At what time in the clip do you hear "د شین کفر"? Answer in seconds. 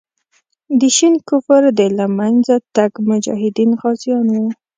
0.79-1.61